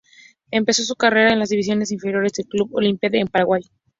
Empezó 0.49 0.81
su 0.83 0.95
carrera 0.95 1.31
en 1.31 1.37
las 1.37 1.49
divisiones 1.49 1.91
inferiores 1.91 2.31
del 2.33 2.47
Club 2.47 2.73
Olimpia 2.73 3.11
de 3.11 3.23
Paraguay. 3.27 3.61